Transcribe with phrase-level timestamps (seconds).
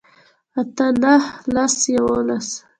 [0.59, 1.23] اتۀ نهه
[1.53, 2.47] لس يوولس